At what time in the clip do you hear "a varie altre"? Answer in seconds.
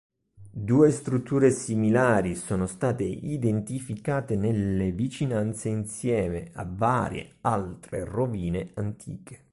6.55-8.03